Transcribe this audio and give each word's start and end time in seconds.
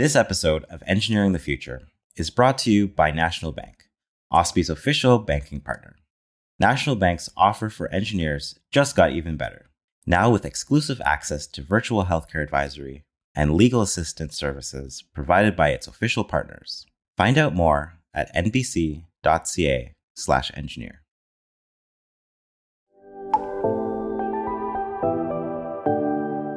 This 0.00 0.16
episode 0.16 0.64
of 0.70 0.82
Engineering 0.86 1.32
the 1.32 1.38
Future 1.38 1.82
is 2.16 2.30
brought 2.30 2.56
to 2.60 2.72
you 2.72 2.88
by 2.88 3.10
National 3.10 3.52
Bank, 3.52 3.90
OSPE's 4.32 4.70
official 4.70 5.18
banking 5.18 5.60
partner. 5.60 5.96
National 6.58 6.96
Bank's 6.96 7.28
offer 7.36 7.68
for 7.68 7.92
engineers 7.92 8.58
just 8.70 8.96
got 8.96 9.12
even 9.12 9.36
better. 9.36 9.66
Now 10.06 10.30
with 10.30 10.46
exclusive 10.46 11.02
access 11.04 11.46
to 11.48 11.60
virtual 11.60 12.06
healthcare 12.06 12.42
advisory 12.42 13.04
and 13.34 13.52
legal 13.52 13.82
assistance 13.82 14.38
services 14.38 15.04
provided 15.12 15.54
by 15.54 15.68
its 15.68 15.86
official 15.86 16.24
partners. 16.24 16.86
Find 17.18 17.36
out 17.36 17.54
more 17.54 17.98
at 18.14 18.34
nbc.ca/slash 18.34 19.04
engineer. 20.56 21.02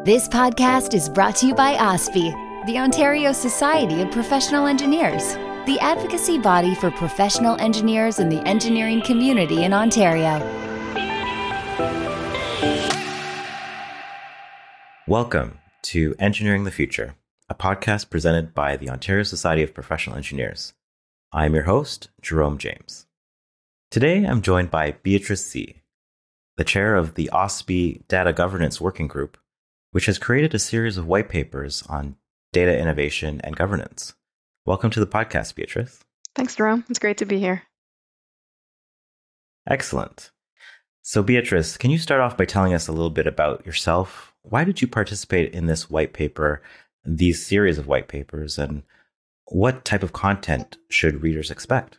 This 0.05 0.29
podcast 0.29 0.93
is 0.93 1.09
brought 1.09 1.35
to 1.37 1.47
you 1.47 1.55
by 1.55 1.75
OSPE, 1.75 2.42
the 2.65 2.77
Ontario 2.77 3.33
Society 3.33 4.01
of 4.01 4.09
Professional 4.09 4.67
Engineers, 4.67 5.33
the 5.65 5.77
advocacy 5.81 6.37
body 6.37 6.73
for 6.75 6.89
professional 6.91 7.59
engineers 7.59 8.19
and 8.19 8.31
the 8.31 8.39
engineering 8.47 9.01
community 9.01 9.65
in 9.65 9.73
Ontario. 9.73 10.39
Welcome 15.09 15.59
to 15.81 16.15
Engineering 16.19 16.63
the 16.63 16.71
Future, 16.71 17.15
a 17.49 17.53
podcast 17.53 18.09
presented 18.09 18.53
by 18.53 18.77
the 18.77 18.89
Ontario 18.89 19.23
Society 19.23 19.61
of 19.61 19.73
Professional 19.73 20.15
Engineers. 20.15 20.71
I'm 21.33 21.55
your 21.55 21.63
host, 21.63 22.11
Jerome 22.21 22.57
James. 22.57 23.07
Today 23.91 24.23
I'm 24.23 24.41
joined 24.41 24.71
by 24.71 24.93
Beatrice 25.03 25.45
Sze., 25.45 25.81
the 26.55 26.63
chair 26.63 26.95
of 26.95 27.15
the 27.15 27.29
OSPE 27.33 28.07
Data 28.07 28.31
Governance 28.31 28.79
Working 28.79 29.07
Group 29.07 29.37
which 29.93 30.07
has 30.07 30.17
created 30.17 30.53
a 30.53 30.59
series 30.59 30.97
of 30.97 31.07
white 31.07 31.29
papers 31.29 31.83
on 31.87 32.15
data 32.53 32.77
innovation 32.77 33.41
and 33.43 33.57
governance. 33.57 34.13
Welcome 34.65 34.91
to 34.91 35.01
the 35.01 35.07
podcast, 35.07 35.55
Beatrice. 35.55 35.99
Thanks, 36.35 36.55
Jerome. 36.55 36.85
It's 36.89 36.99
great 36.99 37.17
to 37.17 37.25
be 37.25 37.39
here. 37.39 37.63
Excellent. 39.67 40.31
So, 41.01 41.21
Beatrice, 41.21 41.75
can 41.75 41.91
you 41.91 41.97
start 41.97 42.21
off 42.21 42.37
by 42.37 42.45
telling 42.45 42.73
us 42.73 42.87
a 42.87 42.93
little 42.93 43.09
bit 43.09 43.27
about 43.27 43.65
yourself? 43.65 44.33
Why 44.43 44.63
did 44.63 44.81
you 44.81 44.87
participate 44.87 45.53
in 45.53 45.65
this 45.65 45.89
white 45.89 46.13
paper, 46.13 46.61
these 47.03 47.45
series 47.45 47.77
of 47.77 47.87
white 47.87 48.07
papers, 48.07 48.57
and 48.57 48.83
what 49.47 49.83
type 49.83 50.03
of 50.03 50.13
content 50.13 50.77
should 50.89 51.21
readers 51.21 51.51
expect? 51.51 51.97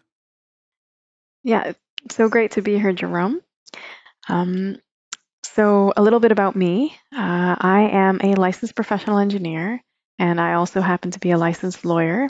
Yeah, 1.42 1.72
so 2.10 2.30
great 2.30 2.52
to 2.52 2.62
be 2.62 2.78
here, 2.78 2.92
Jerome. 2.92 3.42
Um, 4.28 4.78
so, 5.42 5.92
a 5.96 6.02
little 6.02 6.20
bit 6.20 6.32
about 6.32 6.56
me. 6.56 6.96
Uh, 7.12 7.56
I 7.60 7.90
am 7.92 8.20
a 8.22 8.34
licensed 8.36 8.74
professional 8.74 9.18
engineer, 9.18 9.83
and 10.18 10.40
I 10.40 10.54
also 10.54 10.80
happen 10.80 11.10
to 11.12 11.20
be 11.20 11.30
a 11.30 11.38
licensed 11.38 11.84
lawyer. 11.84 12.28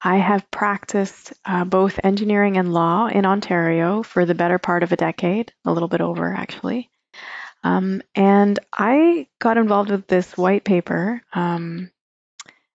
I 0.00 0.16
have 0.16 0.50
practiced 0.50 1.32
uh, 1.44 1.64
both 1.64 1.98
engineering 2.04 2.56
and 2.56 2.72
law 2.72 3.08
in 3.08 3.26
Ontario 3.26 4.02
for 4.02 4.24
the 4.24 4.34
better 4.34 4.58
part 4.58 4.82
of 4.82 4.92
a 4.92 4.96
decade, 4.96 5.52
a 5.64 5.72
little 5.72 5.88
bit 5.88 6.00
over 6.00 6.32
actually. 6.32 6.88
Um, 7.64 8.02
and 8.14 8.58
I 8.72 9.26
got 9.40 9.58
involved 9.58 9.90
with 9.90 10.06
this 10.06 10.36
white 10.36 10.62
paper 10.62 11.20
um, 11.32 11.90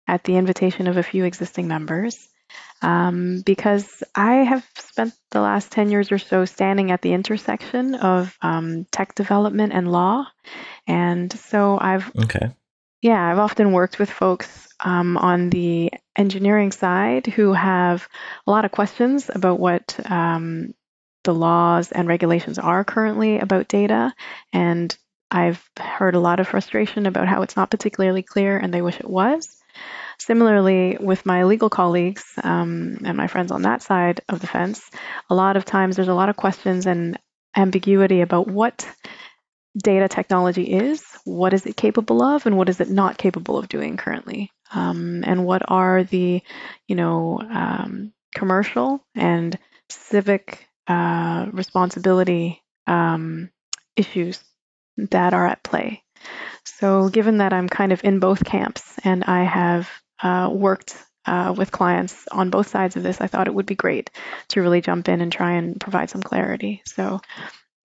at 0.08 0.26
the 0.26 0.36
invitation 0.36 0.88
of 0.88 0.98
a 0.98 1.04
few 1.04 1.24
existing 1.24 1.70
members 1.70 2.28
um, 2.82 3.42
because 3.46 4.04
I 4.14 4.36
have 4.36 4.68
spent 4.78 5.14
the 5.32 5.40
last 5.40 5.72
10 5.72 5.90
years 5.90 6.12
or 6.12 6.18
so 6.18 6.44
standing 6.44 6.92
at 6.92 7.02
the 7.02 7.14
intersection 7.14 7.96
of 7.96 8.38
um, 8.42 8.86
tech 8.92 9.16
development 9.16 9.72
and 9.72 9.90
law. 9.90 10.26
And 10.86 11.32
so 11.32 11.78
I've, 11.80 12.12
okay. 12.24 12.52
Yeah, 13.04 13.22
I've 13.22 13.38
often 13.38 13.74
worked 13.74 14.00
with 14.00 14.10
folks 14.10 14.70
um, 14.80 15.18
on 15.18 15.50
the 15.50 15.92
engineering 16.16 16.72
side 16.72 17.28
who 17.28 17.52
have 17.52 18.08
a 18.48 18.52
lot 18.52 18.64
of 18.64 18.72
questions 18.72 19.30
about 19.34 19.60
what 19.60 20.00
um, 20.10 20.74
the 21.26 21.34
laws 21.34 21.92
and 21.92 22.08
regulations 22.08 22.60
are 22.60 22.86
currently 22.86 23.40
about 23.40 23.68
data. 23.68 24.14
And 24.54 24.98
I've 25.30 25.62
heard 25.78 26.16
a 26.16 26.22
lot 26.22 26.40
of 26.40 26.48
frustration 26.48 27.06
about 27.06 27.28
how 27.28 27.42
it's 27.42 27.58
not 27.58 27.70
particularly 27.70 28.24
clear 28.24 28.58
and 28.58 28.74
they 28.74 28.82
wish 28.82 29.02
it 29.02 29.10
was. 29.10 29.54
Similarly, 30.20 30.98
with 30.98 31.26
my 31.26 31.44
legal 31.44 31.70
colleagues 31.70 32.24
um, 32.42 33.00
and 33.04 33.18
my 33.18 33.28
friends 33.28 33.52
on 33.52 33.64
that 33.64 33.82
side 33.82 34.22
of 34.30 34.40
the 34.40 34.48
fence, 34.48 34.82
a 35.30 35.36
lot 35.36 35.58
of 35.58 35.66
times 35.66 35.98
there's 35.98 36.08
a 36.08 36.14
lot 36.14 36.30
of 36.30 36.38
questions 36.38 36.86
and 36.86 37.20
ambiguity 37.54 38.22
about 38.22 38.48
what 38.48 38.88
data 39.78 40.08
technology 40.08 40.64
is, 40.64 41.04
what 41.24 41.54
is 41.54 41.66
it 41.66 41.76
capable 41.76 42.22
of, 42.22 42.46
and 42.46 42.58
what 42.58 42.70
is 42.70 42.80
it 42.80 42.90
not 42.90 43.18
capable 43.18 43.58
of 43.58 43.70
doing 43.70 43.98
currently, 43.98 44.52
um, 44.74 45.24
and 45.26 45.46
what 45.46 45.64
are 45.68 46.04
the, 46.04 46.42
you 46.88 46.96
know, 46.96 47.40
um, 47.42 48.14
commercial 48.36 49.04
and 49.16 49.58
civic 49.90 50.68
uh, 50.88 51.48
responsibility 51.52 52.62
um, 52.88 53.50
issues 53.96 54.44
that 54.98 55.34
are 55.34 55.48
at 55.48 55.64
play. 55.64 56.04
So, 56.66 57.10
given 57.10 57.38
that 57.40 57.54
I'm 57.54 57.68
kind 57.68 57.92
of 57.92 58.04
in 58.04 58.20
both 58.20 58.46
camps 58.46 58.98
and 59.04 59.24
I 59.24 59.44
have 59.44 59.90
uh, 60.22 60.50
worked 60.52 60.96
uh, 61.26 61.54
with 61.58 61.72
clients 61.72 62.28
on 62.32 62.50
both 62.50 62.68
sides 62.68 62.96
of 62.96 63.04
this, 63.04 63.22
I 63.22 63.28
thought 63.28 63.48
it 63.48 63.54
would 63.54 63.66
be 63.66 63.76
great 63.76 64.12
to 64.50 64.62
really 64.62 64.82
jump 64.82 65.10
in 65.10 65.22
and 65.22 65.32
try 65.32 65.54
and 65.54 65.80
provide 65.80 66.10
some 66.10 66.22
clarity. 66.22 66.82
So, 66.86 67.22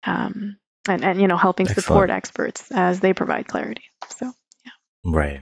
um, 0.04 0.58
and, 0.88 1.04
and, 1.04 1.20
you 1.20 1.28
know, 1.28 1.36
helping 1.36 1.66
Excellent. 1.66 1.84
support 1.84 2.10
experts 2.10 2.70
as 2.70 3.00
they 3.00 3.12
provide 3.12 3.46
clarity. 3.46 3.84
So, 4.08 4.32
yeah. 4.64 4.72
Right. 5.04 5.40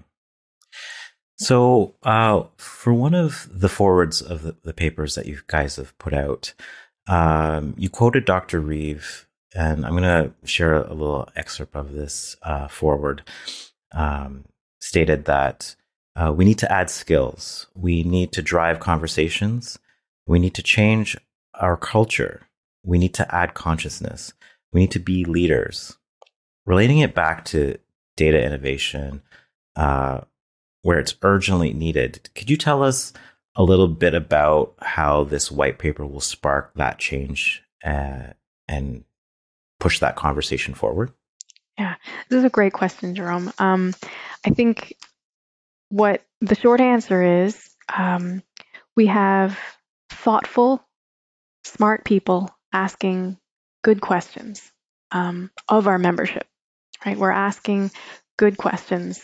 So, 1.38 1.94
uh, 2.02 2.44
for 2.56 2.94
one 2.94 3.14
of 3.14 3.48
the 3.52 3.68
forwards 3.68 4.22
of 4.22 4.42
the, 4.42 4.56
the, 4.62 4.72
papers 4.72 5.16
that 5.16 5.26
you 5.26 5.40
guys 5.48 5.76
have 5.76 5.96
put 5.98 6.14
out, 6.14 6.54
um, 7.08 7.74
you 7.76 7.90
quoted 7.90 8.24
Dr. 8.24 8.58
Reeve, 8.58 9.26
and 9.54 9.84
I'm 9.84 9.92
going 9.92 10.02
to 10.02 10.32
share 10.46 10.74
a 10.74 10.94
little 10.94 11.28
excerpt 11.36 11.76
of 11.76 11.92
this 11.92 12.36
uh, 12.42 12.68
forward. 12.68 13.22
Um, 13.92 14.44
stated 14.80 15.24
that 15.24 15.74
uh, 16.14 16.32
we 16.34 16.44
need 16.44 16.58
to 16.58 16.72
add 16.72 16.88
skills. 16.90 17.66
We 17.74 18.02
need 18.02 18.32
to 18.32 18.42
drive 18.42 18.80
conversations. 18.80 19.78
We 20.26 20.38
need 20.38 20.54
to 20.54 20.62
change 20.62 21.16
our 21.54 21.76
culture. 21.76 22.48
We 22.82 22.98
need 22.98 23.14
to 23.14 23.34
add 23.34 23.54
consciousness. 23.54 24.32
We 24.76 24.82
need 24.82 24.90
to 24.90 24.98
be 24.98 25.24
leaders. 25.24 25.96
Relating 26.66 26.98
it 26.98 27.14
back 27.14 27.46
to 27.46 27.78
data 28.14 28.44
innovation, 28.44 29.22
uh, 29.74 30.20
where 30.82 30.98
it's 30.98 31.14
urgently 31.22 31.72
needed, 31.72 32.28
could 32.34 32.50
you 32.50 32.58
tell 32.58 32.82
us 32.82 33.14
a 33.54 33.62
little 33.62 33.88
bit 33.88 34.12
about 34.12 34.74
how 34.82 35.24
this 35.24 35.50
white 35.50 35.78
paper 35.78 36.04
will 36.04 36.20
spark 36.20 36.74
that 36.74 36.98
change 36.98 37.62
uh, 37.86 38.34
and 38.68 39.04
push 39.80 39.98
that 40.00 40.14
conversation 40.14 40.74
forward? 40.74 41.10
Yeah, 41.78 41.94
this 42.28 42.36
is 42.36 42.44
a 42.44 42.50
great 42.50 42.74
question, 42.74 43.14
Jerome. 43.14 43.50
Um, 43.58 43.94
I 44.44 44.50
think 44.50 44.94
what 45.88 46.22
the 46.42 46.54
short 46.54 46.82
answer 46.82 47.22
is 47.22 47.70
um, 47.96 48.42
we 48.94 49.06
have 49.06 49.58
thoughtful, 50.10 50.84
smart 51.64 52.04
people 52.04 52.50
asking 52.74 53.38
good 53.86 54.00
questions 54.00 54.72
um, 55.12 55.48
of 55.68 55.86
our 55.86 55.96
membership, 55.96 56.44
right? 57.06 57.16
We're 57.16 57.30
asking 57.30 57.92
good 58.36 58.56
questions. 58.58 59.22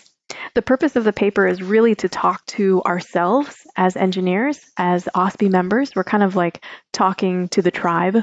The 0.54 0.62
purpose 0.62 0.94
of 0.94 1.02
the 1.02 1.12
paper 1.12 1.48
is 1.48 1.60
really 1.60 1.96
to 1.96 2.08
talk 2.08 2.46
to 2.46 2.80
ourselves 2.84 3.56
as 3.76 3.96
engineers, 3.96 4.60
as 4.76 5.08
OSPE 5.16 5.50
members. 5.50 5.96
We're 5.96 6.04
kind 6.04 6.22
of 6.22 6.36
like 6.36 6.62
talking 6.92 7.48
to 7.48 7.60
the 7.60 7.72
tribe, 7.72 8.18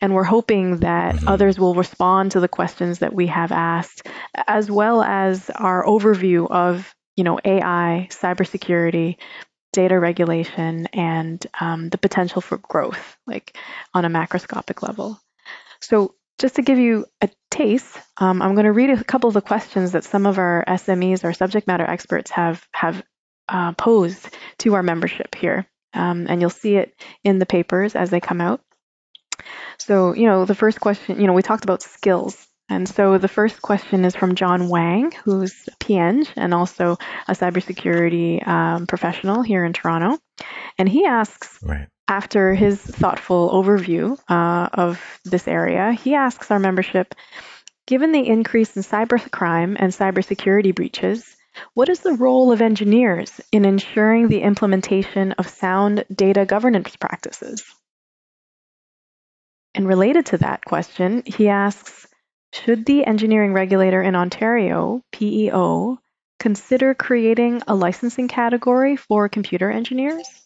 and 0.00 0.14
we're 0.14 0.24
hoping 0.24 0.78
that 0.78 1.16
mm-hmm. 1.16 1.28
others 1.28 1.58
will 1.58 1.74
respond 1.74 2.32
to 2.32 2.40
the 2.40 2.48
questions 2.48 3.00
that 3.00 3.12
we 3.12 3.26
have 3.26 3.52
asked, 3.52 4.08
as 4.48 4.70
well 4.70 5.02
as 5.02 5.50
our 5.50 5.84
overview 5.84 6.50
of 6.50 6.94
you 7.14 7.24
know, 7.24 7.38
AI, 7.44 8.08
cybersecurity, 8.10 9.18
data 9.74 10.00
regulation, 10.00 10.86
and 10.94 11.46
um, 11.60 11.90
the 11.90 11.98
potential 11.98 12.40
for 12.40 12.56
growth, 12.56 13.18
like 13.26 13.58
on 13.92 14.06
a 14.06 14.08
macroscopic 14.08 14.82
level. 14.82 15.20
So, 15.86 16.14
just 16.38 16.56
to 16.56 16.62
give 16.62 16.78
you 16.78 17.06
a 17.20 17.30
taste, 17.50 17.96
um, 18.16 18.42
I'm 18.42 18.54
going 18.54 18.64
to 18.64 18.72
read 18.72 18.90
a 18.90 19.04
couple 19.04 19.28
of 19.28 19.34
the 19.34 19.40
questions 19.40 19.92
that 19.92 20.04
some 20.04 20.26
of 20.26 20.38
our 20.38 20.64
SMEs, 20.66 21.22
our 21.24 21.32
subject 21.32 21.66
matter 21.66 21.84
experts, 21.84 22.30
have 22.32 22.66
have 22.72 23.02
uh, 23.48 23.72
posed 23.72 24.28
to 24.58 24.74
our 24.74 24.82
membership 24.82 25.34
here, 25.34 25.66
um, 25.92 26.26
and 26.28 26.40
you'll 26.40 26.50
see 26.50 26.76
it 26.76 26.94
in 27.22 27.38
the 27.38 27.46
papers 27.46 27.94
as 27.94 28.10
they 28.10 28.20
come 28.20 28.40
out. 28.40 28.60
So, 29.78 30.14
you 30.14 30.26
know, 30.26 30.44
the 30.44 30.54
first 30.54 30.80
question, 30.80 31.20
you 31.20 31.26
know, 31.26 31.32
we 31.32 31.42
talked 31.42 31.64
about 31.64 31.82
skills 31.82 32.48
and 32.68 32.88
so 32.88 33.18
the 33.18 33.28
first 33.28 33.60
question 33.60 34.04
is 34.04 34.16
from 34.16 34.34
John 34.34 34.68
Wang, 34.68 35.12
who's 35.24 35.68
a 35.68 35.76
PEng 35.84 36.26
and 36.36 36.54
also 36.54 36.96
a 37.28 37.32
cybersecurity 37.32 38.46
um, 38.46 38.86
professional 38.86 39.42
here 39.42 39.64
in 39.64 39.74
Toronto. 39.74 40.18
And 40.78 40.88
he 40.88 41.04
asks, 41.04 41.58
right. 41.62 41.88
After 42.08 42.54
his 42.54 42.80
thoughtful 42.80 43.50
overview 43.50 44.18
uh, 44.28 44.68
of 44.72 45.00
this 45.24 45.48
area, 45.48 45.92
he 45.92 46.14
asks 46.14 46.50
our 46.50 46.58
membership, 46.58 47.14
given 47.86 48.12
the 48.12 48.26
increase 48.26 48.76
in 48.76 48.82
cybercrime 48.82 49.76
and 49.78 49.92
cybersecurity 49.92 50.74
breaches, 50.74 51.36
what 51.74 51.88
is 51.88 52.00
the 52.00 52.14
role 52.14 52.52
of 52.52 52.60
engineers 52.60 53.40
in 53.52 53.64
ensuring 53.64 54.28
the 54.28 54.42
implementation 54.42 55.32
of 55.32 55.48
sound 55.48 56.04
data 56.12 56.44
governance 56.44 56.96
practices? 56.96 57.64
And 59.74 59.88
related 59.88 60.26
to 60.26 60.38
that 60.38 60.64
question, 60.64 61.22
he 61.26 61.48
asks 61.48 62.06
Should 62.52 62.84
the 62.86 63.04
engineering 63.04 63.52
regulator 63.52 64.02
in 64.02 64.14
Ontario, 64.14 65.02
PEO, 65.12 65.98
consider 66.38 66.94
creating 66.94 67.62
a 67.66 67.74
licensing 67.74 68.28
category 68.28 68.96
for 68.96 69.28
computer 69.28 69.70
engineers? 69.70 70.43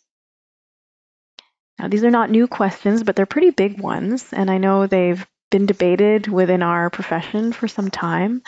Now, 1.78 1.88
these 1.88 2.04
are 2.04 2.10
not 2.10 2.30
new 2.30 2.46
questions, 2.46 3.02
but 3.02 3.16
they're 3.16 3.26
pretty 3.26 3.50
big 3.50 3.80
ones, 3.80 4.32
and 4.32 4.50
I 4.50 4.58
know 4.58 4.86
they've 4.86 5.24
been 5.50 5.66
debated 5.66 6.28
within 6.28 6.62
our 6.62 6.90
profession 6.90 7.52
for 7.52 7.68
some 7.68 7.90
time. 7.90 8.42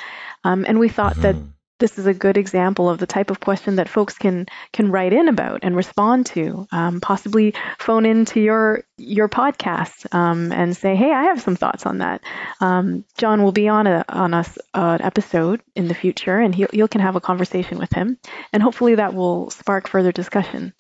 Um, 0.45 0.65
and 0.69 0.79
we 0.79 0.89
thought 0.89 1.15
mm-hmm. 1.15 1.23
that 1.23 1.37
this 1.81 1.99
is 1.99 2.07
a 2.07 2.15
good 2.15 2.37
example 2.37 2.89
of 2.89 2.99
the 2.99 3.07
type 3.07 3.31
of 3.31 3.41
question 3.41 3.77
that 3.77 3.89
folks 3.89 4.17
can 4.19 4.47
can 4.73 4.91
write 4.91 5.13
in 5.13 5.29
about 5.29 5.61
and 5.63 5.75
respond 5.75 6.27
to. 6.27 6.69
Um, 6.71 7.01
possibly 7.01 7.55
phone 7.79 8.07
into 8.07 8.39
your 8.39 8.85
your 8.99 9.29
podcast 9.29 10.15
um, 10.15 10.53
and 10.53 10.77
say, 10.77 10.95
"Hey, 10.95 11.11
I 11.11 11.25
have 11.25 11.41
some 11.41 11.57
thoughts 11.57 11.87
on 11.87 11.99
that." 11.99 12.23
Um, 12.61 13.05
John 13.17 13.43
will 13.43 13.53
be 13.53 13.67
on 13.69 13.87
a 13.87 14.05
on 14.09 14.35
a, 14.35 14.45
an 14.75 15.03
episode 15.03 15.63
in 15.75 15.89
the 15.89 15.95
future, 15.95 16.39
and 16.39 16.55
he 16.55 16.67
you 16.73 16.87
can 16.87 17.01
have 17.01 17.17
a 17.17 17.21
conversation 17.21 17.79
with 17.79 17.93
him, 17.93 18.19
and 18.53 18.63
hopefully 18.63 18.97
that 18.97 19.15
will 19.15 19.51
spark 19.51 19.89
further 19.89 20.13
discussion. 20.13 20.75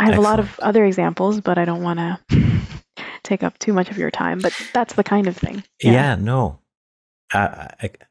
I 0.00 0.04
have 0.04 0.14
Excellent. 0.14 0.26
a 0.26 0.30
lot 0.30 0.40
of 0.40 0.60
other 0.60 0.84
examples, 0.86 1.40
but 1.42 1.58
I 1.58 1.66
don't 1.66 1.82
want 1.82 1.98
to 1.98 2.18
take 3.22 3.42
up 3.42 3.58
too 3.58 3.74
much 3.74 3.90
of 3.90 3.98
your 3.98 4.10
time. 4.10 4.38
But 4.38 4.54
that's 4.72 4.94
the 4.94 5.04
kind 5.04 5.26
of 5.26 5.36
thing. 5.36 5.62
Yeah, 5.82 5.92
yeah 5.92 6.14
no, 6.14 6.58
uh, 7.34 7.68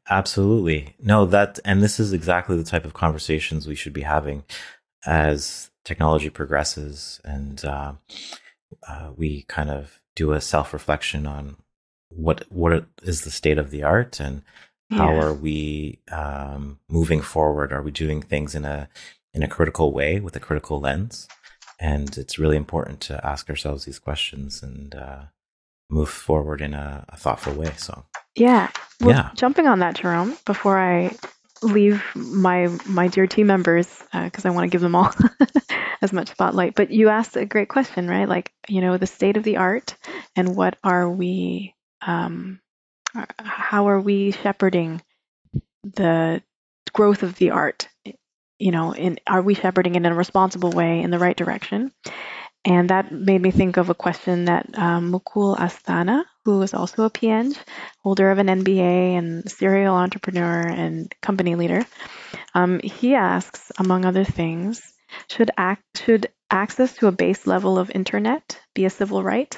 absolutely. 0.08 0.96
No, 1.00 1.26
that, 1.26 1.60
and 1.66 1.82
this 1.82 2.00
is 2.00 2.14
exactly 2.14 2.56
the 2.58 2.64
type 2.64 2.86
of 2.86 2.94
conversations 2.94 3.68
we 3.68 3.74
should 3.74 3.94
be 3.94 4.04
having 4.04 4.44
as 5.06 5.72
technology 5.84 6.30
progresses 6.30 7.20
and 7.24 7.66
uh, 7.66 7.94
uh, 8.88 9.10
we 9.16 9.44
kind 9.44 9.72
of 9.72 10.00
do 10.16 10.34
a 10.34 10.42
self 10.42 10.74
reflection 10.74 11.26
on 11.26 11.56
what 12.10 12.46
what 12.50 12.86
is 13.02 13.22
the 13.22 13.32
state 13.32 13.58
of 13.58 13.72
the 13.72 13.82
art 13.82 14.20
and 14.20 14.44
how 14.92 15.12
yeah. 15.12 15.22
are 15.22 15.34
we 15.34 16.00
um, 16.12 16.80
moving 16.90 17.22
forward? 17.22 17.72
Are 17.72 17.82
we 17.82 17.92
doing 17.92 18.22
things 18.22 18.56
in 18.56 18.66
a 18.66 18.90
in 19.34 19.44
a 19.44 19.48
critical 19.48 19.94
way 19.94 20.20
with 20.20 20.36
a 20.36 20.40
critical 20.40 20.80
lens? 20.80 21.28
And 21.80 22.18
it's 22.18 22.38
really 22.38 22.58
important 22.58 23.00
to 23.02 23.26
ask 23.26 23.50
ourselves 23.50 23.86
these 23.86 24.00
questions 24.00 24.62
and 24.62 24.94
uh, 24.94 25.22
move 25.90 26.10
forward 26.10 26.62
in 26.62 26.74
a, 26.74 27.06
a 27.10 27.18
thoughtful 27.18 27.54
way. 27.54 27.72
So 27.78 28.06
yeah. 28.36 28.70
Well, 29.02 29.16
yeah. 29.16 29.32
Jumping 29.36 29.68
on 29.68 29.80
that, 29.80 29.96
Jerome, 29.96 30.38
before 30.46 30.78
I 30.78 31.16
leave 31.62 32.04
my 32.16 32.68
my 32.86 33.08
dear 33.08 33.28
team 33.28 33.48
members 33.48 34.02
because 34.14 34.46
uh, 34.46 34.50
I 34.50 34.52
want 34.52 34.66
to 34.66 34.72
give 34.72 34.82
them 34.82 34.96
all 34.96 35.14
as 36.02 36.14
much 36.14 36.30
spotlight. 36.30 36.76
But 36.76 36.92
you 36.92 37.10
asked 37.10 37.36
a 37.36 37.46
great 37.46 37.70
question, 37.70 38.08
right? 38.08 38.28
Like 38.28 38.52
you 38.68 38.82
know 38.82 38.98
the 38.98 39.08
state 39.08 39.38
of 39.38 39.44
the 39.44 39.58
art 39.58 39.96
and 40.36 40.56
what 40.56 40.78
are 40.84 41.10
we, 41.10 41.76
um, 42.02 42.60
how 43.38 43.88
are 43.88 44.00
we 44.00 44.32
shepherding 44.32 45.02
the 45.84 46.42
growth 46.94 47.24
of 47.24 47.36
the 47.36 47.52
art? 47.52 47.88
You 48.60 48.72
know, 48.72 48.94
in 48.94 49.20
are 49.26 49.42
we 49.42 49.54
shepherding 49.56 49.96
it 49.96 50.06
in 50.06 50.06
a 50.06 50.16
responsible 50.16 50.72
way 50.72 51.02
in 51.02 51.12
the 51.12 51.20
right 51.20 51.36
direction? 51.36 51.92
And 52.66 52.90
that 52.90 53.12
made 53.12 53.42
me 53.42 53.52
think 53.52 53.78
of 53.78 53.90
a 53.90 53.96
question 53.96 54.46
that 54.46 54.78
um, 54.78 55.14
Mukul 55.14 55.58
Asthana, 55.58 56.26
who 56.44 56.62
is 56.62 56.74
also 56.74 57.06
a 57.06 57.10
PEng, 57.10 57.56
holder 58.04 58.32
of 58.32 58.38
an 58.38 58.48
MBA 58.48 59.18
and 59.18 59.50
serial 59.50 59.96
entrepreneur 59.96 60.68
and 60.68 61.14
company 61.22 61.56
leader, 61.56 61.86
um, 62.54 62.82
he 62.84 63.16
asks, 63.16 63.72
among 63.78 64.04
other 64.04 64.26
things, 64.26 64.82
should, 65.30 65.52
should 65.96 66.28
access 66.52 66.96
to 66.98 67.08
a 67.08 67.14
base 67.14 67.48
level 67.48 67.80
of 67.80 67.92
internet 67.92 68.60
be 68.76 68.86
a 68.86 68.90
civil 68.90 69.24
right? 69.24 69.58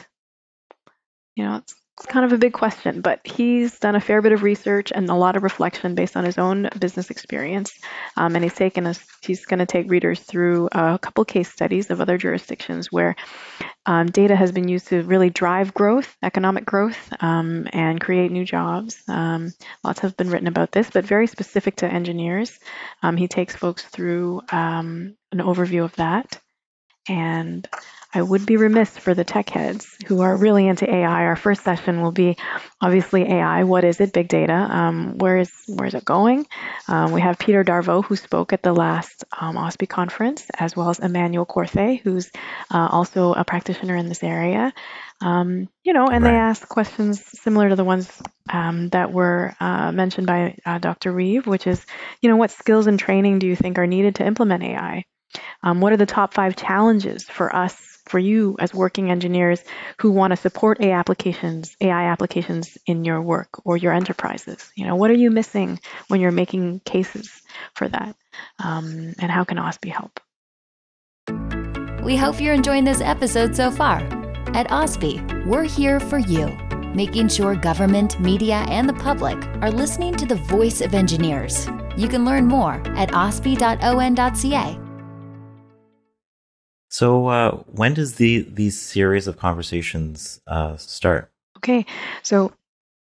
You 1.36 1.45
know, 1.45 1.56
it's 1.57 1.75
it's 1.97 2.05
kind 2.07 2.25
of 2.25 2.31
a 2.31 2.38
big 2.38 2.53
question, 2.53 3.01
but 3.01 3.19
he's 3.25 3.77
done 3.77 3.95
a 3.95 3.99
fair 3.99 4.21
bit 4.21 4.31
of 4.31 4.43
research 4.43 4.91
and 4.95 5.09
a 5.09 5.15
lot 5.15 5.35
of 5.35 5.43
reflection 5.43 5.93
based 5.93 6.15
on 6.15 6.23
his 6.23 6.38
own 6.38 6.69
business 6.79 7.09
experience. 7.09 7.73
Um, 8.15 8.35
and 8.35 8.43
he's 8.43 8.55
taken 8.55 8.88
us, 8.88 8.99
he's 9.21 9.45
going 9.45 9.59
to 9.59 9.65
take 9.65 9.91
readers 9.91 10.21
through 10.21 10.69
a 10.71 10.97
couple 10.97 11.25
case 11.25 11.51
studies 11.51 11.91
of 11.91 11.99
other 11.99 12.17
jurisdictions 12.17 12.91
where 12.91 13.15
um, 13.85 14.07
data 14.07 14.35
has 14.35 14.51
been 14.51 14.69
used 14.69 14.88
to 14.88 15.03
really 15.03 15.29
drive 15.29 15.73
growth, 15.73 16.15
economic 16.23 16.65
growth, 16.65 17.13
um, 17.19 17.67
and 17.73 17.99
create 17.99 18.31
new 18.31 18.45
jobs. 18.45 19.03
Um, 19.07 19.51
lots 19.83 19.99
have 19.99 20.15
been 20.15 20.29
written 20.29 20.47
about 20.47 20.71
this, 20.71 20.89
but 20.89 21.05
very 21.05 21.27
specific 21.27 21.75
to 21.77 21.91
engineers. 21.91 22.57
Um, 23.03 23.17
he 23.17 23.27
takes 23.27 23.55
folks 23.55 23.83
through 23.83 24.41
um, 24.51 25.17
an 25.31 25.39
overview 25.39 25.83
of 25.83 25.95
that. 25.97 26.39
And 27.09 27.67
I 28.13 28.21
would 28.21 28.45
be 28.45 28.57
remiss 28.57 28.89
for 28.89 29.13
the 29.13 29.23
tech 29.23 29.49
heads 29.49 29.87
who 30.05 30.21
are 30.21 30.35
really 30.35 30.67
into 30.67 30.89
AI. 30.89 31.25
Our 31.25 31.37
first 31.37 31.63
session 31.63 32.01
will 32.01 32.11
be 32.11 32.35
obviously 32.81 33.23
AI. 33.23 33.63
What 33.63 33.85
is 33.85 34.01
it? 34.01 34.11
Big 34.11 34.27
data. 34.27 34.53
Um, 34.53 35.17
where 35.17 35.37
is 35.37 35.51
where 35.67 35.87
is 35.87 35.93
it 35.93 36.03
going? 36.03 36.45
Um, 36.89 37.13
we 37.13 37.21
have 37.21 37.39
Peter 37.39 37.63
Darvo 37.63 38.03
who 38.03 38.17
spoke 38.17 38.51
at 38.51 38.63
the 38.63 38.73
last 38.73 39.23
um, 39.39 39.55
OSPE 39.55 39.87
conference, 39.87 40.45
as 40.59 40.75
well 40.75 40.89
as 40.89 40.99
Emmanuel 40.99 41.45
Corthe, 41.45 42.01
who's 42.01 42.31
uh, 42.69 42.89
also 42.91 43.33
a 43.33 43.45
practitioner 43.45 43.95
in 43.95 44.09
this 44.09 44.23
area. 44.23 44.73
Um, 45.21 45.69
you 45.83 45.93
know, 45.93 46.07
and 46.07 46.23
right. 46.23 46.31
they 46.31 46.37
ask 46.37 46.67
questions 46.67 47.23
similar 47.39 47.69
to 47.69 47.75
the 47.75 47.85
ones 47.85 48.11
um, 48.49 48.89
that 48.89 49.13
were 49.13 49.55
uh, 49.59 49.91
mentioned 49.91 50.27
by 50.27 50.57
uh, 50.65 50.79
Dr. 50.79 51.11
Reeve, 51.11 51.47
which 51.47 51.67
is, 51.67 51.85
you 52.21 52.29
know, 52.29 52.37
what 52.37 52.51
skills 52.51 52.87
and 52.87 52.99
training 52.99 53.39
do 53.39 53.47
you 53.47 53.55
think 53.55 53.77
are 53.77 53.87
needed 53.87 54.15
to 54.15 54.25
implement 54.25 54.63
AI? 54.63 55.05
Um, 55.63 55.79
what 55.79 55.93
are 55.93 55.97
the 55.97 56.05
top 56.05 56.33
five 56.33 56.55
challenges 56.55 57.23
for 57.23 57.55
us 57.55 57.90
for 58.06 58.19
you 58.19 58.56
as 58.59 58.74
working 58.74 59.12
engineers 59.12 59.63
who 60.00 60.12
want 60.12 60.31
to 60.31 60.38
support 60.38 60.81
AI 60.81 60.98
applications, 60.98 61.75
AI 61.81 62.06
applications 62.06 62.77
in 62.86 63.06
your 63.06 63.21
work 63.21 63.50
or 63.65 63.77
your 63.77 63.94
enterprises? 63.94 64.71
You 64.75 64.86
know, 64.86 64.95
what 64.95 65.12
are 65.12 65.15
you 65.15 65.31
missing 65.31 65.80
when 66.07 66.21
you're 66.21 66.31
making 66.31 66.81
cases 66.81 67.42
for 67.75 67.88
that? 67.88 68.15
Um, 68.63 69.13
and 69.19 69.31
how 69.31 69.44
can 69.44 69.57
OSPE 69.57 69.92
help? 69.92 70.19
We 72.03 72.18
hope 72.18 72.42
you're 72.42 72.53
enjoying 72.53 72.83
this 72.83 73.01
episode 73.01 73.56
so 73.56 73.71
far. 73.71 74.00
At 74.54 74.68
OSPE, 74.69 75.45
we're 75.45 75.63
here 75.63 76.00
for 76.00 76.18
you, 76.18 76.47
making 76.94 77.30
sure 77.30 77.56
government, 77.56 78.19
media, 78.19 78.65
and 78.68 78.89
the 78.89 78.94
public 78.94 79.38
are 79.62 79.71
listening 79.71 80.15
to 80.15 80.25
the 80.25 80.36
voice 80.36 80.81
of 80.81 80.94
engineers. 80.94 81.68
You 81.95 82.07
can 82.07 82.25
learn 82.25 82.47
more 82.47 82.81
at 82.95 83.09
ospe.on.ca 83.09 84.80
so, 86.92 87.28
uh, 87.28 87.52
when 87.68 87.94
does 87.94 88.16
the 88.16 88.42
these 88.42 88.80
series 88.80 89.26
of 89.26 89.38
conversations 89.38 90.42
uh, 90.45 90.76
start? 90.76 91.31
Okay, 91.57 91.86
so 92.21 92.52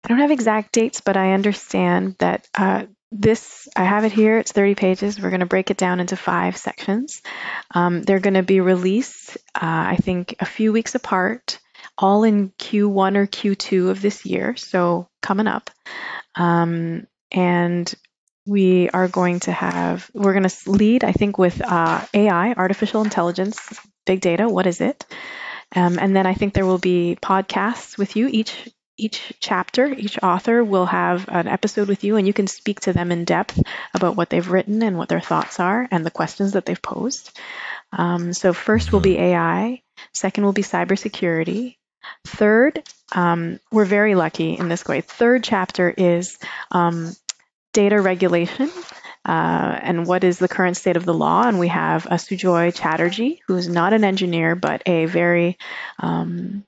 I 0.03 0.07
don't 0.07 0.17
have 0.17 0.31
exact 0.31 0.71
dates, 0.71 0.99
but 0.99 1.15
I 1.15 1.33
understand 1.33 2.15
that 2.17 2.47
uh, 2.55 2.87
this 3.11 3.67
I 3.75 3.83
have 3.83 4.03
it 4.03 4.11
here. 4.11 4.39
It's 4.39 4.51
30 4.51 4.73
pages. 4.73 5.21
We're 5.21 5.29
going 5.29 5.41
to 5.41 5.45
break 5.45 5.69
it 5.69 5.77
down 5.77 5.99
into 5.99 6.17
five 6.17 6.57
sections. 6.57 7.21
Um, 7.69 8.01
they're 8.01 8.19
going 8.19 8.33
to 8.33 8.41
be 8.41 8.61
released, 8.61 9.37
uh, 9.53 9.59
I 9.61 9.97
think, 10.01 10.35
a 10.39 10.45
few 10.45 10.73
weeks 10.73 10.95
apart, 10.95 11.59
all 11.99 12.23
in 12.23 12.49
Q1 12.57 13.15
or 13.15 13.27
Q2 13.27 13.89
of 13.89 14.01
this 14.01 14.25
year. 14.25 14.55
So 14.55 15.07
coming 15.21 15.47
up. 15.47 15.69
Um, 16.33 17.05
and 17.31 17.93
we 18.47 18.89
are 18.89 19.07
going 19.07 19.41
to 19.41 19.51
have, 19.51 20.09
we're 20.13 20.33
going 20.33 20.47
to 20.47 20.71
lead, 20.71 21.03
I 21.03 21.11
think, 21.11 21.37
with 21.37 21.61
uh, 21.61 22.05
AI, 22.13 22.53
artificial 22.53 23.03
intelligence, 23.03 23.59
big 24.05 24.21
data. 24.21 24.47
What 24.47 24.67
is 24.67 24.81
it? 24.81 25.05
Um, 25.75 25.99
and 25.99 26.15
then 26.15 26.25
I 26.25 26.33
think 26.33 26.53
there 26.53 26.65
will 26.65 26.77
be 26.77 27.17
podcasts 27.21 27.97
with 27.97 28.15
you. 28.15 28.27
Each 28.27 28.69
each 28.99 29.33
chapter, 29.39 29.85
each 29.85 30.17
author 30.23 30.63
will 30.63 30.87
have 30.87 31.29
an 31.29 31.47
episode 31.47 31.87
with 31.87 32.03
you, 32.03 32.15
and 32.15 32.25
you 32.25 32.33
can 32.33 32.47
speak 32.47 32.79
to 32.79 32.93
them 32.93 33.11
in 33.11 33.25
depth 33.25 33.61
about 33.93 34.15
what 34.15 34.31
they've 34.31 34.49
written 34.49 34.81
and 34.81 34.97
what 34.97 35.07
their 35.07 35.19
thoughts 35.19 35.59
are 35.59 35.87
and 35.91 36.03
the 36.03 36.09
questions 36.09 36.53
that 36.53 36.65
they've 36.65 36.81
posed. 36.81 37.37
Um, 37.91 38.33
so 38.33 38.53
first 38.53 38.91
will 38.91 38.99
be. 38.99 39.17
AI. 39.17 39.81
Second 40.13 40.45
will 40.45 40.53
be 40.53 40.63
cybersecurity. 40.63 41.77
Third, 42.25 42.83
um, 43.11 43.59
we're 43.71 43.85
very 43.85 44.15
lucky 44.15 44.57
in 44.57 44.69
this 44.69 44.85
way. 44.85 45.01
Third 45.01 45.43
chapter 45.43 45.89
is 45.89 46.37
um, 46.71 47.13
data 47.73 47.99
regulation 47.99 48.69
uh, 49.25 49.79
and 49.81 50.07
what 50.07 50.23
is 50.23 50.39
the 50.39 50.47
current 50.47 50.77
state 50.77 50.97
of 50.97 51.05
the 51.05 51.13
law. 51.13 51.47
And 51.47 51.59
we 51.59 51.67
have 51.67 52.05
a 52.05 52.15
Sujoy 52.15 52.73
Chatterjee, 52.73 53.41
who 53.47 53.55
is 53.55 53.67
not 53.67 53.93
an 53.93 54.03
engineer, 54.03 54.55
but 54.55 54.83
a 54.85 55.05
very 55.05 55.57
um, 55.99 56.63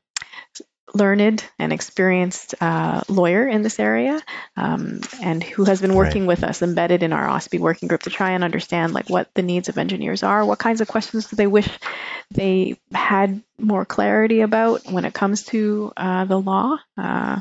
learned 0.94 1.44
and 1.58 1.72
experienced 1.72 2.56
uh, 2.62 3.02
lawyer 3.08 3.48
in 3.48 3.62
this 3.62 3.80
area, 3.80 4.22
um, 4.58 5.02
and 5.22 5.44
who 5.44 5.64
has 5.64 5.82
been 5.82 5.94
working 5.94 6.24
right. 6.24 6.30
with 6.30 6.44
us, 6.44 6.62
embedded 6.62 7.04
in 7.04 7.14
our 7.14 7.28
OSPE 7.28 7.60
working 7.60 7.88
group, 7.88 8.04
to 8.04 8.10
try 8.10 8.32
and 8.32 8.44
understand 8.44 8.94
like 8.94 9.10
what 9.10 9.30
the 9.36 9.42
needs 9.42 9.70
of 9.70 9.78
engineers 9.78 10.24
are, 10.24 10.46
what 10.46 10.60
kinds 10.60 10.82
of 10.82 10.88
questions 10.88 11.28
do 11.28 11.36
they 11.36 11.48
wish 11.48 11.70
they 12.32 12.78
had 12.92 13.42
more 13.58 13.86
clarity 13.86 14.42
about 14.42 14.86
when 14.92 15.06
it 15.06 15.14
comes 15.14 15.44
to 15.44 15.92
uh, 15.96 16.26
the 16.26 16.40
law. 16.40 16.78
Uh, 16.98 17.40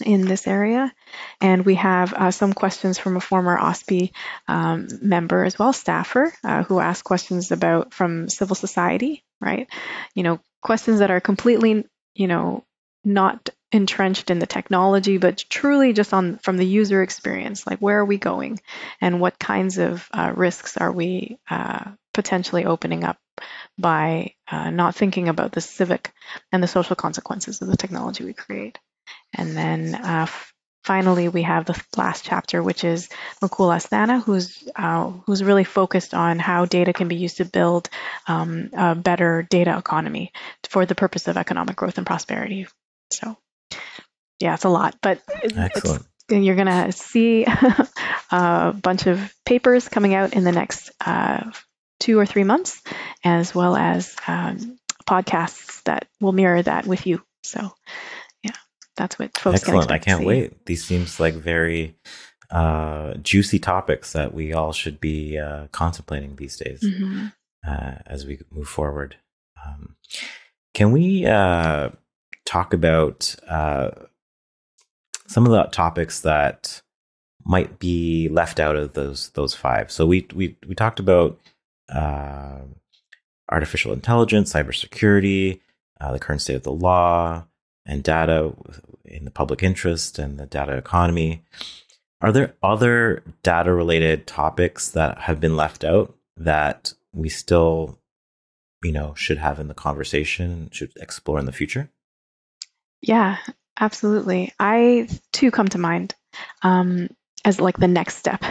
in 0.00 0.26
this 0.26 0.46
area. 0.46 0.92
And 1.40 1.64
we 1.64 1.76
have 1.76 2.12
uh, 2.12 2.30
some 2.30 2.52
questions 2.52 2.98
from 2.98 3.16
a 3.16 3.20
former 3.20 3.56
OSPE 3.58 4.12
um, 4.48 4.88
member 5.02 5.44
as 5.44 5.58
well, 5.58 5.72
staffer, 5.72 6.32
uh, 6.42 6.62
who 6.64 6.80
asked 6.80 7.04
questions 7.04 7.52
about 7.52 7.94
from 7.94 8.28
civil 8.28 8.56
society, 8.56 9.24
right? 9.40 9.68
You 10.14 10.22
know, 10.22 10.40
questions 10.62 11.00
that 11.00 11.10
are 11.10 11.20
completely, 11.20 11.84
you 12.14 12.26
know, 12.26 12.64
not 13.04 13.50
entrenched 13.70 14.30
in 14.30 14.38
the 14.38 14.46
technology, 14.46 15.18
but 15.18 15.44
truly 15.48 15.92
just 15.92 16.14
on 16.14 16.38
from 16.38 16.56
the 16.56 16.66
user 16.66 17.02
experience, 17.02 17.66
like 17.66 17.80
where 17.80 17.98
are 17.98 18.04
we 18.04 18.18
going, 18.18 18.60
and 19.00 19.20
what 19.20 19.38
kinds 19.38 19.78
of 19.78 20.08
uh, 20.12 20.32
risks 20.34 20.76
are 20.76 20.92
we 20.92 21.38
uh, 21.50 21.90
potentially 22.12 22.64
opening 22.64 23.04
up 23.04 23.18
by 23.76 24.32
uh, 24.48 24.70
not 24.70 24.94
thinking 24.94 25.28
about 25.28 25.52
the 25.52 25.60
civic 25.60 26.12
and 26.52 26.62
the 26.62 26.68
social 26.68 26.96
consequences 26.96 27.60
of 27.60 27.68
the 27.68 27.76
technology 27.76 28.24
we 28.24 28.32
create. 28.32 28.78
And 29.36 29.56
then 29.56 29.94
uh, 29.94 30.26
finally, 30.84 31.28
we 31.28 31.42
have 31.42 31.64
the 31.64 31.82
last 31.96 32.24
chapter, 32.24 32.62
which 32.62 32.84
is 32.84 33.08
Mukul 33.42 33.74
Asthana, 33.74 34.22
who's 34.22 34.68
uh, 34.76 35.10
who's 35.26 35.42
really 35.42 35.64
focused 35.64 36.14
on 36.14 36.38
how 36.38 36.66
data 36.66 36.92
can 36.92 37.08
be 37.08 37.16
used 37.16 37.38
to 37.38 37.44
build 37.44 37.88
um, 38.28 38.70
a 38.72 38.94
better 38.94 39.42
data 39.42 39.76
economy 39.76 40.32
for 40.68 40.86
the 40.86 40.94
purpose 40.94 41.26
of 41.28 41.36
economic 41.36 41.76
growth 41.76 41.98
and 41.98 42.06
prosperity. 42.06 42.66
So, 43.10 43.36
yeah, 44.40 44.54
it's 44.54 44.64
a 44.64 44.68
lot, 44.68 44.96
but 45.02 45.22
excellent. 45.56 46.04
you're 46.28 46.56
going 46.56 46.66
to 46.66 46.92
see 46.92 47.46
a 48.30 48.72
bunch 48.72 49.06
of 49.06 49.34
papers 49.46 49.88
coming 49.88 50.14
out 50.14 50.34
in 50.34 50.44
the 50.44 50.52
next 50.52 50.90
uh, 51.00 51.50
two 52.00 52.18
or 52.18 52.26
three 52.26 52.44
months, 52.44 52.82
as 53.24 53.54
well 53.54 53.76
as 53.76 54.14
um, 54.26 54.78
podcasts 55.06 55.82
that 55.84 56.06
will 56.20 56.32
mirror 56.32 56.62
that 56.62 56.86
with 56.86 57.06
you. 57.06 57.22
So, 57.42 57.70
that's 58.96 59.18
what 59.18 59.36
folks 59.36 59.62
Excellent. 59.62 59.90
I 59.90 59.98
can't 59.98 60.24
wait. 60.24 60.66
These 60.66 60.84
seems 60.84 61.18
like 61.18 61.34
very 61.34 61.96
uh, 62.50 63.14
juicy 63.14 63.58
topics 63.58 64.12
that 64.12 64.34
we 64.34 64.52
all 64.52 64.72
should 64.72 65.00
be 65.00 65.38
uh, 65.38 65.66
contemplating 65.72 66.36
these 66.36 66.56
days 66.56 66.82
mm-hmm. 66.82 67.26
uh, 67.66 67.94
as 68.06 68.26
we 68.26 68.40
move 68.50 68.68
forward. 68.68 69.16
Um, 69.64 69.96
can 70.74 70.92
we 70.92 71.26
uh, 71.26 71.90
talk 72.44 72.72
about 72.72 73.34
uh, 73.48 73.90
some 75.26 75.46
of 75.46 75.52
the 75.52 75.64
topics 75.64 76.20
that 76.20 76.82
might 77.44 77.78
be 77.78 78.28
left 78.28 78.60
out 78.60 78.76
of 78.76 78.92
those 78.92 79.30
those 79.30 79.54
five? 79.54 79.90
So 79.90 80.06
we 80.06 80.26
we 80.34 80.56
we 80.66 80.74
talked 80.74 81.00
about 81.00 81.38
uh, 81.88 82.60
artificial 83.50 83.92
intelligence, 83.92 84.52
cybersecurity, 84.52 85.60
uh, 86.00 86.12
the 86.12 86.18
current 86.18 86.42
state 86.42 86.56
of 86.56 86.62
the 86.62 86.72
law, 86.72 87.46
and 87.86 88.02
data 88.02 88.52
in 89.04 89.24
the 89.24 89.30
public 89.30 89.62
interest 89.62 90.18
and 90.18 90.38
the 90.38 90.46
data 90.46 90.76
economy. 90.76 91.42
Are 92.20 92.32
there 92.32 92.54
other 92.62 93.22
data 93.42 93.72
related 93.72 94.26
topics 94.26 94.90
that 94.90 95.18
have 95.18 95.40
been 95.40 95.56
left 95.56 95.84
out 95.84 96.14
that 96.36 96.94
we 97.12 97.28
still, 97.28 97.98
you 98.82 98.92
know, 98.92 99.14
should 99.14 99.38
have 99.38 99.60
in 99.60 99.68
the 99.68 99.74
conversation, 99.74 100.70
should 100.72 100.92
explore 100.96 101.38
in 101.38 101.46
the 101.46 101.52
future? 101.52 101.90
Yeah, 103.02 103.36
absolutely. 103.78 104.52
I 104.58 105.08
too 105.32 105.50
come 105.50 105.68
to 105.68 105.78
mind 105.78 106.14
um, 106.62 107.08
as 107.44 107.60
like 107.60 107.76
the 107.76 107.88
next 107.88 108.16
step. 108.16 108.42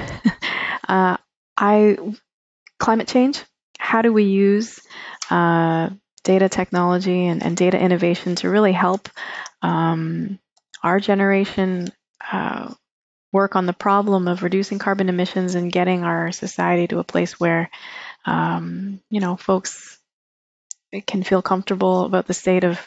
uh, 0.88 1.18
I 1.58 1.98
climate 2.80 3.08
change. 3.08 3.44
How 3.80 4.02
do 4.02 4.14
we 4.14 4.24
use 4.24 4.80
uh, 5.30 5.90
data 6.24 6.50
technology 6.50 7.26
and, 7.28 7.44
and, 7.44 7.58
data 7.58 7.80
innovation 7.80 8.36
to 8.36 8.50
really 8.50 8.72
help 8.72 9.10
um, 9.62 10.40
our 10.82 11.00
generation 11.00 11.88
uh, 12.32 12.74
work 13.32 13.56
on 13.56 13.66
the 13.66 13.74
problem 13.74 14.28
of 14.28 14.44
reducing 14.44 14.80
carbon 14.80 15.10
emissions 15.10 15.56
and 15.56 15.72
getting 15.72 16.04
our 16.04 16.32
society 16.32 16.88
to 16.88 17.00
a 17.00 17.04
place 17.04 17.40
where, 17.40 17.70
um, 18.26 19.02
you 19.10 19.20
know, 19.20 19.36
folks 19.36 19.98
can 21.08 21.24
feel 21.24 21.42
comfortable 21.42 22.06
about 22.06 22.28
the 22.28 22.34
state 22.34 22.64
of 22.64 22.80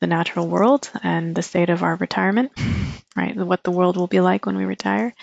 the 0.00 0.06
natural 0.06 0.46
world 0.46 0.90
and 1.02 1.34
the 1.34 1.42
state 1.42 1.70
of 1.70 1.82
our 1.82 1.96
retirement, 1.96 2.52
right? 3.16 3.36
What 3.36 3.62
the 3.62 3.70
world 3.70 3.96
will 3.96 4.06
be 4.06 4.20
like 4.20 4.46
when 4.46 4.56
we 4.56 4.64
retire. 4.64 5.14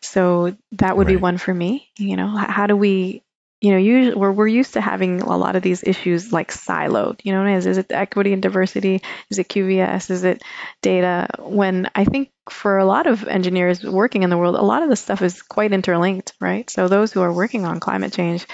So 0.00 0.56
that 0.72 0.96
would 0.96 1.06
right. 1.06 1.14
be 1.14 1.20
one 1.20 1.38
for 1.38 1.54
me. 1.54 1.88
You 1.96 2.16
know, 2.16 2.28
how 2.28 2.66
do 2.66 2.76
we 2.76 3.22
you 3.62 3.70
know, 3.70 3.78
usually 3.78 4.16
we're, 4.16 4.32
we're 4.32 4.48
used 4.48 4.72
to 4.72 4.80
having 4.80 5.20
a 5.20 5.36
lot 5.36 5.54
of 5.54 5.62
these 5.62 5.84
issues 5.84 6.32
like 6.32 6.50
siloed. 6.50 7.20
You 7.22 7.32
know, 7.32 7.46
is, 7.46 7.64
is 7.64 7.78
it 7.78 7.92
equity 7.92 8.32
and 8.32 8.42
diversity? 8.42 9.00
Is 9.30 9.38
it 9.38 9.48
QVS? 9.48 10.10
Is 10.10 10.24
it 10.24 10.42
data? 10.82 11.28
When 11.38 11.88
I 11.94 12.04
think 12.04 12.32
for 12.50 12.78
a 12.78 12.84
lot 12.84 13.06
of 13.06 13.22
engineers 13.28 13.84
working 13.84 14.24
in 14.24 14.30
the 14.30 14.36
world, 14.36 14.56
a 14.56 14.62
lot 14.62 14.82
of 14.82 14.88
this 14.88 15.00
stuff 15.00 15.22
is 15.22 15.42
quite 15.42 15.72
interlinked, 15.72 16.32
right? 16.40 16.68
So 16.68 16.88
those 16.88 17.12
who 17.12 17.22
are 17.22 17.32
working 17.32 17.64
on 17.64 17.78
climate 17.78 18.12
change, 18.12 18.48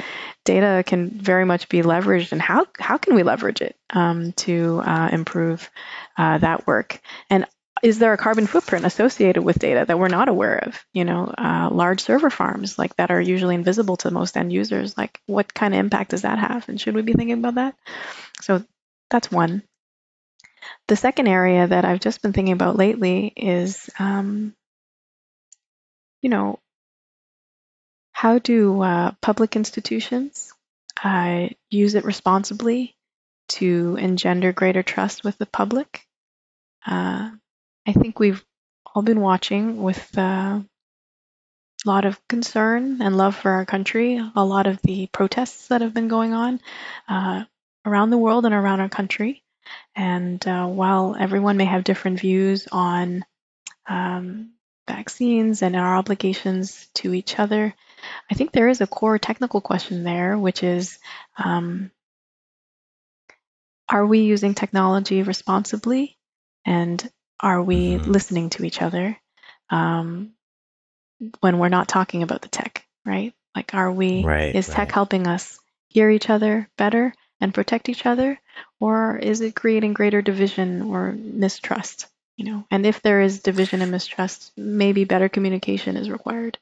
data 0.44 0.84
can 0.86 1.08
very 1.08 1.46
much 1.46 1.70
be 1.70 1.80
leveraged. 1.80 2.32
And 2.32 2.42
how 2.42 2.66
how 2.78 2.98
can 2.98 3.14
we 3.14 3.22
leverage 3.22 3.62
it 3.62 3.76
um, 3.88 4.32
to 4.44 4.82
uh, 4.84 5.08
improve 5.10 5.70
uh, 6.18 6.36
that 6.36 6.66
work? 6.66 7.00
And 7.30 7.46
is 7.82 7.98
there 7.98 8.12
a 8.12 8.18
carbon 8.18 8.46
footprint 8.46 8.84
associated 8.84 9.42
with 9.42 9.58
data 9.58 9.84
that 9.86 9.98
we're 9.98 10.08
not 10.08 10.28
aware 10.28 10.58
of? 10.58 10.84
You 10.92 11.04
know, 11.04 11.32
uh, 11.36 11.68
large 11.70 12.02
server 12.02 12.30
farms 12.30 12.78
like 12.78 12.96
that 12.96 13.10
are 13.10 13.20
usually 13.20 13.54
invisible 13.54 13.96
to 13.98 14.10
most 14.10 14.36
end 14.36 14.52
users. 14.52 14.96
Like, 14.96 15.20
what 15.26 15.52
kind 15.52 15.74
of 15.74 15.80
impact 15.80 16.10
does 16.10 16.22
that 16.22 16.38
have? 16.38 16.68
And 16.68 16.80
should 16.80 16.94
we 16.94 17.02
be 17.02 17.12
thinking 17.12 17.38
about 17.38 17.56
that? 17.56 17.74
So 18.40 18.64
that's 19.10 19.30
one. 19.30 19.62
The 20.88 20.96
second 20.96 21.28
area 21.28 21.66
that 21.66 21.84
I've 21.84 22.00
just 22.00 22.22
been 22.22 22.32
thinking 22.32 22.52
about 22.52 22.76
lately 22.76 23.32
is, 23.36 23.90
um, 23.98 24.54
you 26.22 26.30
know, 26.30 26.58
how 28.12 28.38
do 28.38 28.82
uh, 28.82 29.12
public 29.22 29.54
institutions 29.54 30.52
uh, 31.02 31.48
use 31.70 31.94
it 31.94 32.04
responsibly 32.04 32.96
to 33.48 33.96
engender 34.00 34.52
greater 34.52 34.82
trust 34.82 35.22
with 35.22 35.38
the 35.38 35.46
public? 35.46 36.04
Uh, 36.84 37.30
I 37.86 37.92
think 37.92 38.18
we've 38.18 38.44
all 38.94 39.02
been 39.02 39.20
watching 39.20 39.82
with 39.82 40.16
uh, 40.18 40.60
a 41.84 41.88
lot 41.88 42.04
of 42.04 42.20
concern 42.28 43.00
and 43.00 43.16
love 43.16 43.36
for 43.36 43.50
our 43.50 43.64
country, 43.64 44.20
a 44.34 44.44
lot 44.44 44.66
of 44.66 44.80
the 44.82 45.08
protests 45.12 45.68
that 45.68 45.80
have 45.80 45.94
been 45.94 46.08
going 46.08 46.34
on 46.34 46.60
uh, 47.08 47.44
around 47.84 48.10
the 48.10 48.18
world 48.18 48.44
and 48.44 48.54
around 48.54 48.80
our 48.80 48.88
country. 48.88 49.42
And 49.94 50.46
uh, 50.46 50.66
while 50.66 51.16
everyone 51.18 51.56
may 51.56 51.66
have 51.66 51.84
different 51.84 52.20
views 52.20 52.68
on 52.72 53.24
um, 53.88 54.52
vaccines 54.88 55.62
and 55.62 55.76
our 55.76 55.96
obligations 55.96 56.88
to 56.94 57.14
each 57.14 57.38
other, 57.38 57.74
I 58.30 58.34
think 58.34 58.52
there 58.52 58.68
is 58.68 58.80
a 58.80 58.86
core 58.86 59.18
technical 59.18 59.60
question 59.60 60.04
there, 60.04 60.36
which 60.38 60.62
is 60.62 60.98
um, 61.36 61.90
are 63.88 64.06
we 64.06 64.20
using 64.20 64.54
technology 64.54 65.22
responsibly? 65.22 66.18
And 66.64 67.10
are 67.40 67.62
we 67.62 67.92
mm-hmm. 67.92 68.10
listening 68.10 68.50
to 68.50 68.64
each 68.64 68.82
other 68.82 69.16
um, 69.70 70.32
when 71.40 71.58
we're 71.58 71.68
not 71.68 71.88
talking 71.88 72.22
about 72.22 72.42
the 72.42 72.48
tech, 72.48 72.86
right? 73.04 73.32
Like, 73.54 73.74
are 73.74 73.90
we, 73.90 74.22
right, 74.24 74.54
is 74.54 74.66
tech 74.66 74.78
right. 74.78 74.92
helping 74.92 75.26
us 75.26 75.58
hear 75.88 76.10
each 76.10 76.30
other 76.30 76.68
better 76.76 77.12
and 77.40 77.54
protect 77.54 77.88
each 77.88 78.06
other? 78.06 78.38
Or 78.80 79.16
is 79.16 79.40
it 79.40 79.54
creating 79.54 79.94
greater 79.94 80.22
division 80.22 80.82
or 80.82 81.12
mistrust? 81.12 82.06
You 82.36 82.44
know, 82.44 82.64
and 82.70 82.86
if 82.86 83.02
there 83.02 83.20
is 83.20 83.40
division 83.40 83.82
and 83.82 83.90
mistrust, 83.90 84.52
maybe 84.56 85.04
better 85.04 85.28
communication 85.28 85.96
is 85.96 86.08
required. 86.08 86.56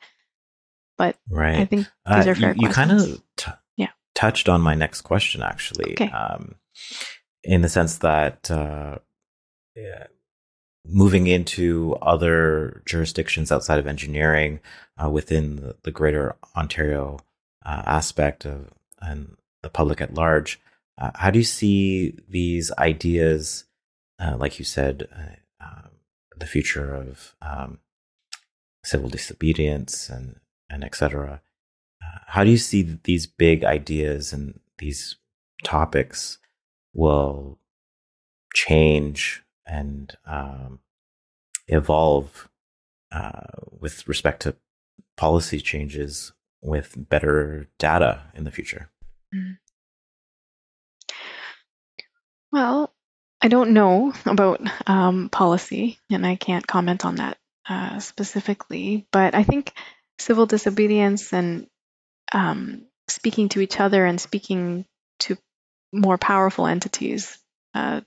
But 0.96 1.16
right. 1.28 1.58
I 1.58 1.64
think 1.66 1.86
these 2.06 2.26
uh, 2.26 2.30
are 2.30 2.34
fair 2.34 2.54
you, 2.56 2.68
you 2.68 2.72
kind 2.72 2.92
of 2.92 3.22
t- 3.36 3.50
yeah. 3.76 3.90
touched 4.14 4.48
on 4.48 4.62
my 4.62 4.74
next 4.74 5.02
question, 5.02 5.42
actually, 5.42 5.92
okay. 5.92 6.10
um, 6.10 6.54
in 7.44 7.60
the 7.60 7.68
sense 7.68 7.98
that 7.98 8.50
uh, 8.50 8.96
yeah, 9.74 10.06
moving 10.88 11.26
into 11.26 11.96
other 12.02 12.82
jurisdictions 12.86 13.50
outside 13.50 13.78
of 13.78 13.86
engineering 13.86 14.60
uh, 15.02 15.10
within 15.10 15.56
the, 15.56 15.76
the, 15.82 15.90
greater 15.90 16.36
Ontario 16.56 17.18
uh, 17.64 17.82
aspect 17.86 18.44
of 18.44 18.72
and 19.00 19.36
the 19.62 19.68
public 19.68 20.00
at 20.00 20.14
large. 20.14 20.60
Uh, 20.98 21.10
how 21.14 21.30
do 21.30 21.38
you 21.38 21.44
see 21.44 22.14
these 22.28 22.72
ideas, 22.78 23.64
uh, 24.18 24.36
like 24.38 24.58
you 24.58 24.64
said, 24.64 25.08
uh, 25.14 25.64
um, 25.64 25.90
the 26.36 26.46
future 26.46 26.94
of 26.94 27.34
um, 27.42 27.78
civil 28.84 29.08
disobedience 29.08 30.08
and 30.08 30.40
and 30.70 30.84
etc. 30.84 31.40
Uh, 32.02 32.18
how 32.26 32.44
do 32.44 32.50
you 32.50 32.56
see 32.56 32.98
these 33.04 33.26
big 33.26 33.64
ideas 33.64 34.32
and 34.32 34.60
these 34.78 35.16
topics 35.64 36.38
will 36.92 37.58
change 38.54 39.42
and 39.66 40.16
um, 40.26 40.80
evolve 41.68 42.48
uh, 43.12 43.46
with 43.78 44.06
respect 44.08 44.42
to 44.42 44.56
policy 45.16 45.60
changes 45.60 46.32
with 46.62 46.94
better 46.96 47.68
data 47.78 48.22
in 48.34 48.44
the 48.44 48.50
future? 48.50 48.90
Mm. 49.34 49.58
Well, 52.52 52.92
I 53.40 53.48
don't 53.48 53.72
know 53.72 54.12
about 54.24 54.60
um, 54.86 55.28
policy, 55.28 55.98
and 56.10 56.26
I 56.26 56.36
can't 56.36 56.66
comment 56.66 57.04
on 57.04 57.16
that 57.16 57.38
uh, 57.68 57.98
specifically. 58.00 59.06
But 59.12 59.34
I 59.34 59.42
think 59.42 59.72
civil 60.18 60.46
disobedience 60.46 61.32
and 61.32 61.66
um, 62.32 62.86
speaking 63.08 63.48
to 63.50 63.60
each 63.60 63.78
other 63.78 64.04
and 64.04 64.20
speaking 64.20 64.86
to 65.20 65.36
more 65.92 66.18
powerful 66.18 66.66
entities 66.66 67.38
uh, 67.74 68.00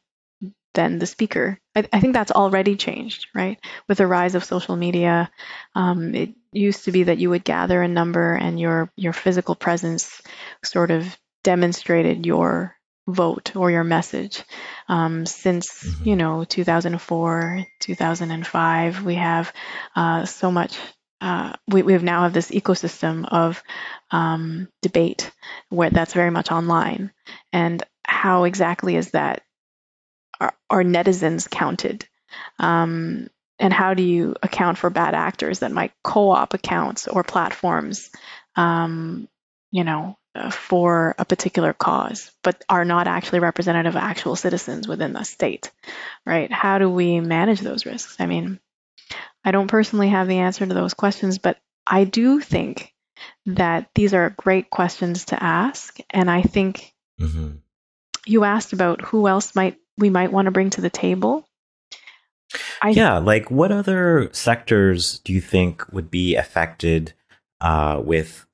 than 0.74 1.00
the 1.00 1.06
speaker. 1.06 1.60
I, 1.76 1.88
I, 1.92 2.00
think 2.00 2.14
that's 2.14 2.32
already 2.32 2.76
changed, 2.76 3.28
right? 3.34 3.60
With 3.88 3.98
the 3.98 4.08
rise 4.08 4.36
of 4.36 4.44
social 4.44 4.76
media, 4.76 5.32
um, 5.76 6.14
it 6.16 6.36
used 6.52 6.86
to 6.86 6.92
be 6.92 7.04
that 7.04 7.18
you 7.18 7.30
would 7.32 7.44
gather 7.44 7.82
a 7.82 7.88
number 7.88 8.34
and 8.34 8.60
your 8.60 8.92
your 8.96 9.14
physical 9.14 9.56
presence 9.56 10.22
sort 10.64 10.92
of 10.92 11.18
demonstrated 11.44 12.26
your 12.26 12.76
vote 13.08 13.56
or 13.56 13.72
your 13.72 13.84
message. 13.84 14.44
Um, 14.88 15.26
since 15.26 15.84
mm-hmm. 15.84 16.10
you 16.10 16.16
know 16.16 16.44
2004, 16.44 17.66
2005, 17.80 19.04
we 19.04 19.16
have 19.16 19.54
uh, 19.96 20.26
so 20.26 20.52
much. 20.52 20.78
Uh, 21.22 21.54
we 21.68 21.82
we 21.82 21.94
have 21.94 22.04
now 22.04 22.24
have 22.24 22.34
this 22.34 22.52
ecosystem 22.52 23.28
of 23.30 23.62
um, 24.12 24.70
debate 24.82 25.32
where 25.70 25.90
that's 25.90 26.14
very 26.14 26.32
much 26.32 26.52
online, 26.52 27.12
and 27.52 27.84
how 28.06 28.46
exactly 28.46 28.96
is 28.96 29.12
that 29.12 29.44
are, 30.40 30.54
are 30.70 30.84
netizens 30.84 31.50
counted? 31.50 32.08
Um, 32.60 33.30
and 33.60 33.74
how 33.74 33.94
do 33.94 34.04
you 34.04 34.36
account 34.42 34.78
for 34.78 34.90
bad 34.90 35.14
actors 35.14 35.60
that 35.60 35.72
might 35.72 35.92
co-op 36.04 36.54
accounts 36.54 37.08
or 37.08 37.24
platforms 37.24 38.10
um, 38.56 39.28
you 39.72 39.84
know 39.84 40.18
uh, 40.36 40.50
for 40.50 41.16
a 41.18 41.26
particular 41.26 41.74
cause 41.74 42.32
but 42.44 42.64
are 42.70 42.86
not 42.86 43.08
actually 43.08 43.40
representative 43.40 43.96
of 43.96 44.02
actual 44.02 44.36
citizens 44.36 44.88
within 44.88 45.14
the 45.14 45.24
state 45.24 45.72
right 46.26 46.52
how 46.52 46.78
do 46.78 46.90
we 46.90 47.20
manage 47.20 47.60
those 47.60 47.86
risks 47.86 48.16
i 48.20 48.26
mean 48.26 48.60
i 49.44 49.52
don't 49.52 49.68
personally 49.68 50.10
have 50.10 50.28
the 50.28 50.38
answer 50.40 50.66
to 50.66 50.74
those 50.74 50.94
questions 50.94 51.38
but 51.38 51.58
i 51.86 52.04
do 52.04 52.40
think 52.40 52.94
that 53.46 53.90
these 53.96 54.14
are 54.14 54.36
great 54.38 54.70
questions 54.70 55.26
to 55.26 55.44
ask 55.44 55.98
and 56.12 56.30
i 56.30 56.42
think 56.42 56.94
mm-hmm. 57.20 57.56
you 58.26 58.44
asked 58.44 58.74
about 58.74 59.02
who 59.02 59.28
else 59.28 59.56
might 59.56 59.78
we 60.00 60.10
might 60.10 60.32
want 60.32 60.46
to 60.46 60.52
bring 60.52 60.70
to 60.70 60.82
the 60.82 60.90
table 60.90 61.46
I, 62.82 62.90
yeah, 62.90 63.18
like 63.18 63.52
what 63.52 63.72
other 63.72 64.30
sectors 64.32 65.20
do 65.20 65.34
you 65.34 65.42
think 65.42 65.92
would 65.92 66.10
be 66.10 66.36
affected 66.36 67.14
uh, 67.62 68.02
with 68.04 68.46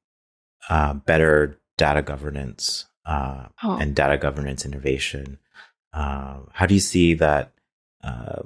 uh, 0.69 0.93
better 0.93 1.59
data 1.77 2.01
governance 2.01 2.85
uh, 3.05 3.47
oh. 3.63 3.77
and 3.77 3.95
data 3.95 4.17
governance 4.17 4.65
innovation? 4.65 5.37
Uh, 5.93 6.39
how 6.51 6.65
do 6.65 6.73
you 6.73 6.79
see 6.79 7.13
that 7.13 7.53
uh, 8.03 8.41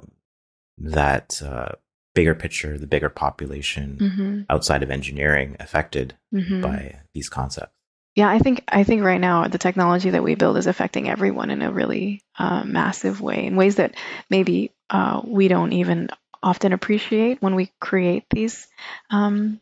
that 0.78 1.42
uh, 1.42 1.72
bigger 2.14 2.34
picture, 2.34 2.78
the 2.78 2.86
bigger 2.86 3.10
population 3.10 3.98
mm-hmm. 4.00 4.40
outside 4.48 4.82
of 4.82 4.90
engineering 4.90 5.56
affected 5.58 6.16
mm-hmm. 6.32 6.60
by 6.60 7.00
these 7.12 7.28
concepts? 7.28 7.74
Yeah, 8.16 8.28
I 8.28 8.38
think 8.38 8.64
I 8.68 8.82
think 8.84 9.02
right 9.02 9.20
now 9.20 9.46
the 9.46 9.58
technology 9.58 10.10
that 10.10 10.22
we 10.22 10.34
build 10.34 10.56
is 10.56 10.66
affecting 10.66 11.08
everyone 11.08 11.50
in 11.50 11.62
a 11.62 11.70
really 11.72 12.22
uh, 12.38 12.64
massive 12.64 13.20
way, 13.20 13.46
in 13.46 13.56
ways 13.56 13.76
that 13.76 13.94
maybe 14.28 14.72
uh, 14.90 15.20
we 15.24 15.48
don't 15.48 15.72
even 15.72 16.08
often 16.42 16.72
appreciate 16.72 17.40
when 17.40 17.54
we 17.54 17.70
create 17.80 18.24
these 18.30 18.66
um, 19.10 19.60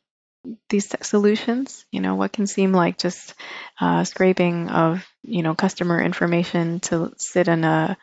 these 0.68 0.94
solutions. 1.02 1.84
You 1.90 2.00
know, 2.00 2.14
what 2.14 2.32
can 2.32 2.46
seem 2.46 2.72
like 2.72 2.98
just 2.98 3.34
uh, 3.80 4.04
scraping 4.04 4.68
of 4.68 5.06
you 5.22 5.42
know 5.42 5.54
customer 5.54 6.00
information 6.00 6.80
to 6.80 7.12
sit 7.16 7.48
in 7.48 7.64
a, 7.64 7.96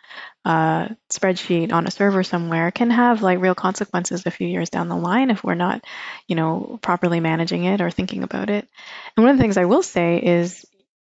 spreadsheet 0.46 1.74
on 1.74 1.88
a 1.88 1.92
server 1.92 2.24
somewhere 2.24 2.70
can 2.70 2.92
have 2.92 3.24
like 3.24 3.40
real 3.40 3.56
consequences 3.56 4.26
a 4.26 4.32
few 4.32 4.48
years 4.48 4.70
down 4.70 4.90
the 4.90 4.96
line 4.96 5.32
if 5.32 5.44
we're 5.44 5.56
not 5.56 5.84
you 6.28 6.36
know 6.36 6.78
properly 6.84 7.20
managing 7.20 7.64
it 7.64 7.82
or 7.82 7.90
thinking 7.90 8.24
about 8.24 8.50
it. 8.50 8.68
And 9.16 9.24
one 9.24 9.32
of 9.32 9.38
the 9.38 9.42
things 9.44 9.58
I 9.58 9.66
will 9.66 9.84
say 9.84 10.18
is, 10.18 10.66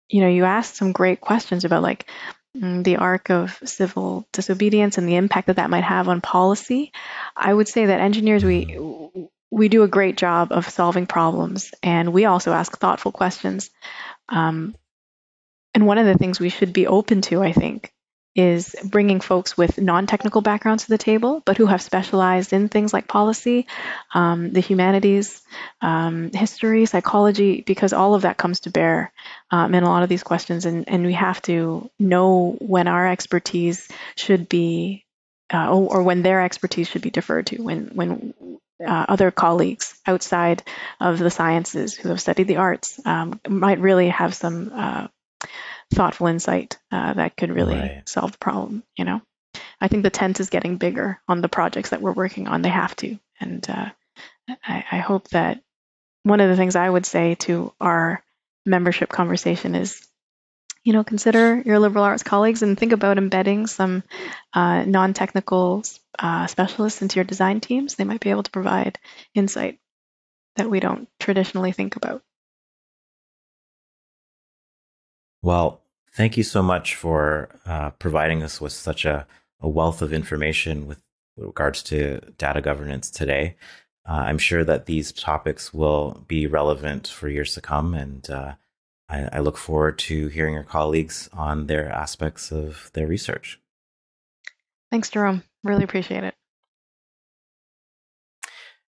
you 0.08 0.20
know, 0.20 0.28
you 0.28 0.44
asked 0.44 0.76
some 0.76 0.92
great 0.92 1.20
questions 1.20 1.64
about 1.64 1.82
like 1.82 2.06
Mm, 2.56 2.84
the 2.84 2.96
arc 2.96 3.30
of 3.30 3.58
civil 3.64 4.26
disobedience 4.32 4.96
and 4.96 5.08
the 5.08 5.16
impact 5.16 5.48
that 5.48 5.56
that 5.56 5.70
might 5.70 5.82
have 5.82 6.08
on 6.08 6.20
policy, 6.20 6.92
I 7.36 7.52
would 7.52 7.66
say 7.66 7.86
that 7.86 8.00
engineers 8.00 8.44
we 8.44 8.78
we 9.54 9.68
do 9.68 9.84
a 9.84 9.88
great 9.88 10.16
job 10.16 10.50
of 10.50 10.68
solving 10.68 11.06
problems, 11.06 11.72
and 11.82 12.12
we 12.12 12.24
also 12.24 12.52
ask 12.52 12.76
thoughtful 12.76 13.12
questions. 13.12 13.70
Um, 14.28 14.74
and 15.72 15.86
one 15.86 15.98
of 15.98 16.06
the 16.06 16.18
things 16.18 16.40
we 16.40 16.48
should 16.48 16.72
be 16.72 16.88
open 16.88 17.20
to, 17.22 17.40
I 17.40 17.52
think, 17.52 17.92
is 18.34 18.74
bringing 18.84 19.20
folks 19.20 19.56
with 19.56 19.80
non-technical 19.80 20.40
backgrounds 20.40 20.84
to 20.84 20.90
the 20.90 20.98
table, 20.98 21.40
but 21.44 21.56
who 21.56 21.66
have 21.66 21.80
specialized 21.80 22.52
in 22.52 22.68
things 22.68 22.92
like 22.92 23.06
policy, 23.06 23.68
um, 24.12 24.50
the 24.50 24.58
humanities, 24.58 25.40
um, 25.80 26.32
history, 26.32 26.84
psychology, 26.86 27.60
because 27.60 27.92
all 27.92 28.16
of 28.16 28.22
that 28.22 28.36
comes 28.36 28.60
to 28.60 28.70
bear 28.70 29.12
um, 29.52 29.72
in 29.72 29.84
a 29.84 29.88
lot 29.88 30.02
of 30.02 30.08
these 30.08 30.24
questions, 30.24 30.66
and, 30.66 30.88
and 30.88 31.06
we 31.06 31.12
have 31.12 31.40
to 31.42 31.88
know 31.96 32.56
when 32.60 32.88
our 32.88 33.06
expertise 33.06 33.88
should 34.16 34.48
be, 34.48 35.04
uh, 35.52 35.70
or, 35.70 36.02
when 36.02 36.22
their 36.22 36.42
expertise 36.42 36.88
should 36.88 37.02
be 37.02 37.10
deferred 37.10 37.46
to, 37.46 37.62
when 37.62 37.90
when 37.94 38.34
uh, 38.80 39.06
other 39.08 39.30
colleagues 39.30 39.98
outside 40.06 40.62
of 41.00 41.18
the 41.18 41.30
sciences 41.30 41.94
who 41.94 42.08
have 42.08 42.20
studied 42.20 42.48
the 42.48 42.56
arts 42.56 43.00
um, 43.04 43.40
might 43.48 43.78
really 43.78 44.08
have 44.08 44.34
some 44.34 44.72
uh, 44.74 45.06
thoughtful 45.92 46.26
insight 46.26 46.78
uh, 46.90 47.12
that 47.14 47.36
could 47.36 47.50
really 47.50 47.76
right. 47.76 48.08
solve 48.08 48.32
the 48.32 48.38
problem. 48.38 48.82
You 48.96 49.04
know, 49.04 49.22
I 49.80 49.88
think 49.88 50.02
the 50.02 50.10
tent 50.10 50.40
is 50.40 50.50
getting 50.50 50.76
bigger 50.76 51.20
on 51.28 51.40
the 51.40 51.48
projects 51.48 51.90
that 51.90 52.00
we're 52.02 52.12
working 52.12 52.48
on. 52.48 52.62
They 52.62 52.68
have 52.68 52.96
to, 52.96 53.18
and 53.40 53.64
uh, 53.68 53.90
I, 54.66 54.84
I 54.90 54.98
hope 54.98 55.28
that 55.28 55.60
one 56.22 56.40
of 56.40 56.48
the 56.48 56.56
things 56.56 56.76
I 56.76 56.88
would 56.88 57.06
say 57.06 57.36
to 57.36 57.72
our 57.80 58.22
membership 58.66 59.10
conversation 59.10 59.74
is 59.74 60.06
you 60.84 60.92
know, 60.92 61.02
consider 61.02 61.60
your 61.64 61.78
liberal 61.78 62.04
arts 62.04 62.22
colleagues 62.22 62.62
and 62.62 62.78
think 62.78 62.92
about 62.92 63.16
embedding 63.16 63.66
some 63.66 64.04
uh, 64.52 64.84
non-technical 64.84 65.82
uh, 66.18 66.46
specialists 66.46 67.00
into 67.00 67.16
your 67.16 67.24
design 67.24 67.60
teams. 67.60 67.94
They 67.94 68.04
might 68.04 68.20
be 68.20 68.30
able 68.30 68.42
to 68.42 68.50
provide 68.50 68.98
insight 69.34 69.78
that 70.56 70.70
we 70.70 70.80
don't 70.80 71.08
traditionally 71.18 71.72
think 71.72 71.96
about. 71.96 72.22
Well, 75.42 75.80
thank 76.12 76.36
you 76.36 76.42
so 76.42 76.62
much 76.62 76.94
for 76.94 77.48
uh, 77.66 77.90
providing 77.90 78.42
us 78.42 78.60
with 78.60 78.72
such 78.72 79.04
a, 79.04 79.26
a, 79.60 79.68
wealth 79.68 80.00
of 80.00 80.12
information 80.12 80.86
with 80.86 81.00
regards 81.36 81.82
to 81.84 82.20
data 82.38 82.60
governance 82.60 83.10
today. 83.10 83.56
Uh, 84.08 84.24
I'm 84.26 84.38
sure 84.38 84.64
that 84.64 84.86
these 84.86 85.12
topics 85.12 85.74
will 85.74 86.24
be 86.28 86.46
relevant 86.46 87.08
for 87.08 87.28
years 87.28 87.54
to 87.54 87.60
come, 87.60 87.94
and 87.94 88.28
uh, 88.30 88.54
I, 89.08 89.28
I 89.32 89.38
look 89.40 89.56
forward 89.56 89.98
to 90.00 90.28
hearing 90.28 90.54
your 90.54 90.62
colleagues 90.62 91.28
on 91.32 91.66
their 91.66 91.90
aspects 91.90 92.50
of 92.50 92.90
their 92.94 93.06
research. 93.06 93.60
Thanks, 94.90 95.10
Jerome. 95.10 95.42
Really 95.62 95.84
appreciate 95.84 96.24
it. 96.24 96.34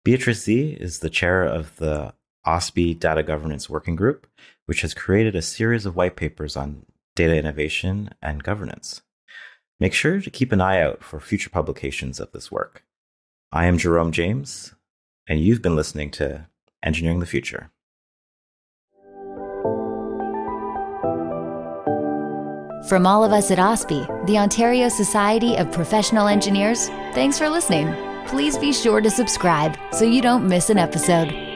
Beatrice 0.04 0.44
Sze 0.44 0.76
is 0.78 0.98
the 0.98 1.08
chair 1.10 1.44
of 1.44 1.76
the 1.76 2.14
OSPE 2.46 2.98
Data 3.00 3.22
Governance 3.22 3.70
Working 3.70 3.96
Group, 3.96 4.26
which 4.66 4.82
has 4.82 4.92
created 4.92 5.34
a 5.34 5.42
series 5.42 5.86
of 5.86 5.96
white 5.96 6.16
papers 6.16 6.56
on 6.56 6.84
data 7.16 7.36
innovation 7.36 8.10
and 8.20 8.42
governance. 8.42 9.02
Make 9.80 9.94
sure 9.94 10.20
to 10.20 10.30
keep 10.30 10.52
an 10.52 10.60
eye 10.60 10.80
out 10.80 11.02
for 11.02 11.20
future 11.20 11.50
publications 11.50 12.20
of 12.20 12.32
this 12.32 12.52
work. 12.52 12.84
I 13.50 13.66
am 13.66 13.78
Jerome 13.78 14.12
James, 14.12 14.74
and 15.26 15.40
you've 15.40 15.62
been 15.62 15.76
listening 15.76 16.10
to 16.12 16.48
Engineering 16.82 17.20
the 17.20 17.26
Future. 17.26 17.70
From 22.88 23.06
all 23.06 23.24
of 23.24 23.32
us 23.32 23.50
at 23.50 23.58
OSPE, 23.58 24.26
the 24.26 24.36
Ontario 24.36 24.90
Society 24.90 25.56
of 25.56 25.72
Professional 25.72 26.28
Engineers, 26.28 26.88
thanks 27.14 27.38
for 27.38 27.48
listening. 27.48 27.94
Please 28.26 28.58
be 28.58 28.74
sure 28.74 29.00
to 29.00 29.10
subscribe 29.10 29.78
so 29.92 30.04
you 30.04 30.20
don't 30.20 30.46
miss 30.46 30.68
an 30.68 30.76
episode. 30.76 31.53